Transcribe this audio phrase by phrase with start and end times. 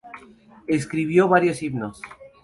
[0.65, 2.01] Escribió varios himnos.